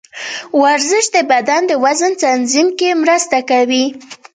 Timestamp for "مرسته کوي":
3.03-3.85